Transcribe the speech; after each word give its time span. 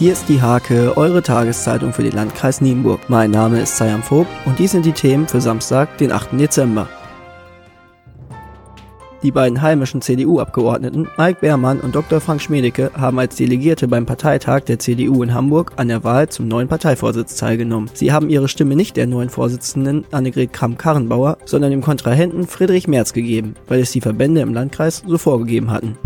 Hier 0.00 0.14
ist 0.14 0.30
die 0.30 0.40
Hake, 0.40 0.96
eure 0.96 1.22
Tageszeitung 1.22 1.92
für 1.92 2.02
den 2.02 2.12
Landkreis 2.12 2.62
Nienburg. 2.62 3.10
Mein 3.10 3.30
Name 3.30 3.60
ist 3.60 3.76
Sayam 3.76 4.02
Vogt 4.02 4.30
und 4.46 4.58
dies 4.58 4.70
sind 4.70 4.86
die 4.86 4.92
Themen 4.92 5.28
für 5.28 5.42
Samstag, 5.42 5.98
den 5.98 6.10
8. 6.10 6.40
Dezember. 6.40 6.88
Die 9.22 9.30
beiden 9.30 9.60
heimischen 9.60 10.00
CDU-Abgeordneten 10.00 11.06
Mike 11.18 11.40
Beermann 11.42 11.80
und 11.80 11.94
Dr. 11.94 12.22
Frank 12.22 12.40
Schmedecke 12.40 12.90
haben 12.96 13.18
als 13.18 13.36
Delegierte 13.36 13.88
beim 13.88 14.06
Parteitag 14.06 14.60
der 14.60 14.78
CDU 14.78 15.22
in 15.22 15.34
Hamburg 15.34 15.72
an 15.76 15.88
der 15.88 16.02
Wahl 16.02 16.30
zum 16.30 16.48
neuen 16.48 16.68
Parteivorsitz 16.68 17.36
teilgenommen. 17.36 17.90
Sie 17.92 18.10
haben 18.10 18.30
ihre 18.30 18.48
Stimme 18.48 18.76
nicht 18.76 18.96
der 18.96 19.06
neuen 19.06 19.28
Vorsitzenden 19.28 20.06
Annegret 20.12 20.54
Kramp-Karrenbauer, 20.54 21.36
sondern 21.44 21.72
dem 21.72 21.82
Kontrahenten 21.82 22.46
Friedrich 22.46 22.88
Merz 22.88 23.12
gegeben, 23.12 23.54
weil 23.68 23.80
es 23.80 23.92
die 23.92 24.00
Verbände 24.00 24.40
im 24.40 24.54
Landkreis 24.54 25.02
so 25.06 25.18
vorgegeben 25.18 25.70
hatten. 25.70 25.98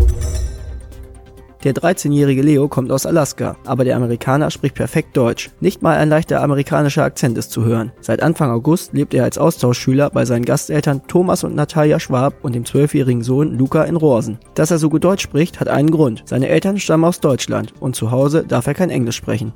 Der 1.65 1.73
13-jährige 1.73 2.43
Leo 2.43 2.67
kommt 2.67 2.91
aus 2.91 3.07
Alaska, 3.07 3.57
aber 3.65 3.85
der 3.85 3.95
Amerikaner 3.95 4.51
spricht 4.51 4.75
perfekt 4.75 5.17
Deutsch. 5.17 5.49
Nicht 5.61 5.81
mal 5.81 5.97
ein 5.97 6.09
leichter 6.09 6.43
amerikanischer 6.43 7.03
Akzent 7.03 7.39
ist 7.39 7.49
zu 7.49 7.65
hören. 7.65 7.91
Seit 8.01 8.21
Anfang 8.21 8.51
August 8.51 8.93
lebt 8.93 9.15
er 9.15 9.23
als 9.23 9.39
Austauschschüler 9.39 10.11
bei 10.11 10.25
seinen 10.25 10.45
Gasteltern 10.45 11.01
Thomas 11.07 11.43
und 11.43 11.55
Natalia 11.55 11.99
Schwab 11.99 12.35
und 12.43 12.53
dem 12.53 12.65
12-jährigen 12.65 13.23
Sohn 13.23 13.57
Luca 13.57 13.83
in 13.83 13.95
Rosen. 13.95 14.37
Dass 14.53 14.69
er 14.69 14.77
so 14.77 14.91
gut 14.91 15.03
Deutsch 15.03 15.23
spricht, 15.23 15.59
hat 15.59 15.67
einen 15.67 15.89
Grund. 15.89 16.21
Seine 16.25 16.49
Eltern 16.49 16.77
stammen 16.77 17.05
aus 17.05 17.19
Deutschland 17.19 17.73
und 17.79 17.95
zu 17.95 18.11
Hause 18.11 18.45
darf 18.47 18.67
er 18.67 18.75
kein 18.75 18.91
Englisch 18.91 19.15
sprechen. 19.15 19.51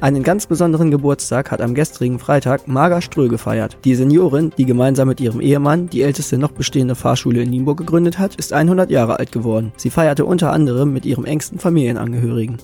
Einen 0.00 0.22
ganz 0.22 0.46
besonderen 0.46 0.92
Geburtstag 0.92 1.50
hat 1.50 1.60
am 1.60 1.74
gestrigen 1.74 2.20
Freitag 2.20 2.68
Marga 2.68 3.00
Ströh 3.00 3.26
gefeiert. 3.26 3.76
Die 3.84 3.96
Seniorin, 3.96 4.52
die 4.56 4.64
gemeinsam 4.64 5.08
mit 5.08 5.20
ihrem 5.20 5.40
Ehemann 5.40 5.88
die 5.88 6.02
älteste 6.02 6.38
noch 6.38 6.52
bestehende 6.52 6.94
Fahrschule 6.94 7.42
in 7.42 7.50
Nienburg 7.50 7.78
gegründet 7.78 8.16
hat, 8.16 8.36
ist 8.36 8.52
100 8.52 8.90
Jahre 8.90 9.18
alt 9.18 9.32
geworden. 9.32 9.72
Sie 9.76 9.90
feierte 9.90 10.24
unter 10.24 10.52
anderem 10.52 10.92
mit 10.92 11.04
ihrem 11.04 11.24
engsten 11.24 11.58
Familienangehörigen. 11.58 12.58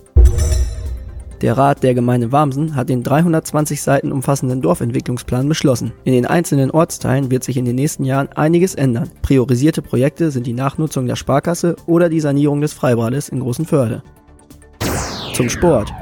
Der 1.40 1.58
Rat 1.58 1.82
der 1.82 1.94
Gemeinde 1.94 2.30
Wamsen 2.30 2.76
hat 2.76 2.88
den 2.88 3.02
320 3.02 3.82
Seiten 3.82 4.12
umfassenden 4.12 4.62
Dorfentwicklungsplan 4.62 5.48
beschlossen. 5.48 5.92
In 6.04 6.12
den 6.12 6.26
einzelnen 6.26 6.70
Ortsteilen 6.70 7.32
wird 7.32 7.42
sich 7.42 7.56
in 7.56 7.64
den 7.64 7.74
nächsten 7.74 8.04
Jahren 8.04 8.28
einiges 8.28 8.76
ändern. 8.76 9.10
Priorisierte 9.22 9.82
Projekte 9.82 10.30
sind 10.30 10.46
die 10.46 10.52
Nachnutzung 10.52 11.06
der 11.06 11.16
Sparkasse 11.16 11.74
oder 11.86 12.08
die 12.08 12.20
Sanierung 12.20 12.60
des 12.60 12.72
Freibades 12.72 13.28
in 13.28 13.40
Großenförde. 13.40 14.04
Zum 15.34 15.50
Sport. 15.50 15.92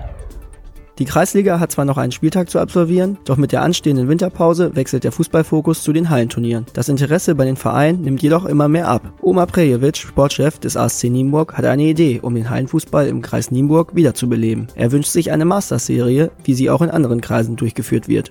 Die 1.02 1.08
Kreisliga 1.08 1.58
hat 1.58 1.72
zwar 1.72 1.84
noch 1.84 1.98
einen 1.98 2.12
Spieltag 2.12 2.48
zu 2.48 2.60
absolvieren, 2.60 3.18
doch 3.24 3.36
mit 3.36 3.50
der 3.50 3.62
anstehenden 3.62 4.06
Winterpause 4.06 4.76
wechselt 4.76 5.02
der 5.02 5.10
Fußballfokus 5.10 5.82
zu 5.82 5.92
den 5.92 6.10
Hallenturnieren. 6.10 6.64
Das 6.74 6.88
Interesse 6.88 7.34
bei 7.34 7.44
den 7.44 7.56
Vereinen 7.56 8.02
nimmt 8.02 8.22
jedoch 8.22 8.44
immer 8.44 8.68
mehr 8.68 8.86
ab. 8.86 9.12
Oma 9.20 9.46
Prejevic, 9.46 9.96
Sportchef 9.96 10.60
des 10.60 10.76
ASC 10.76 11.10
Nienburg, 11.10 11.54
hat 11.54 11.64
eine 11.64 11.82
Idee, 11.82 12.20
um 12.22 12.36
den 12.36 12.48
Hallenfußball 12.48 13.08
im 13.08 13.20
Kreis 13.20 13.50
Nienburg 13.50 13.96
wiederzubeleben. 13.96 14.68
Er 14.76 14.92
wünscht 14.92 15.10
sich 15.10 15.32
eine 15.32 15.44
Masters-Serie, 15.44 16.30
wie 16.44 16.54
sie 16.54 16.70
auch 16.70 16.82
in 16.82 16.90
anderen 16.90 17.20
Kreisen 17.20 17.56
durchgeführt 17.56 18.06
wird. 18.06 18.30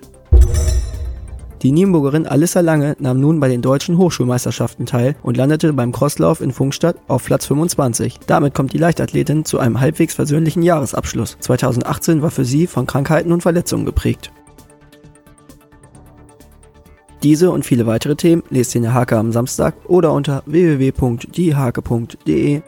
Die 1.62 1.70
Nienburgerin 1.70 2.26
Alissa 2.26 2.58
Lange 2.58 2.96
nahm 2.98 3.20
nun 3.20 3.38
bei 3.38 3.48
den 3.48 3.62
deutschen 3.62 3.96
Hochschulmeisterschaften 3.96 4.84
teil 4.84 5.14
und 5.22 5.36
landete 5.36 5.72
beim 5.72 5.92
Crosslauf 5.92 6.40
in 6.40 6.50
Funkstadt 6.50 6.96
auf 7.06 7.24
Platz 7.24 7.46
25. 7.46 8.18
Damit 8.26 8.52
kommt 8.52 8.72
die 8.72 8.78
Leichtathletin 8.78 9.44
zu 9.44 9.60
einem 9.60 9.78
halbwegs 9.78 10.14
versöhnlichen 10.14 10.64
Jahresabschluss. 10.64 11.36
2018 11.38 12.20
war 12.20 12.32
für 12.32 12.44
sie 12.44 12.66
von 12.66 12.86
Krankheiten 12.86 13.30
und 13.30 13.42
Verletzungen 13.42 13.86
geprägt. 13.86 14.32
Diese 17.22 17.52
und 17.52 17.64
viele 17.64 17.86
weitere 17.86 18.16
Themen 18.16 18.42
lest 18.50 18.74
ihr 18.74 18.80
in 18.80 18.82
der 18.82 18.94
Hake 18.94 19.16
am 19.16 19.30
Samstag 19.30 19.76
oder 19.84 20.12
unter 20.12 20.42
www.diehake.de. 20.46 22.62